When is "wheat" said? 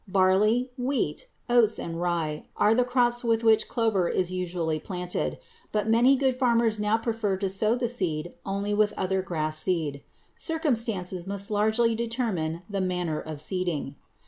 0.79-1.27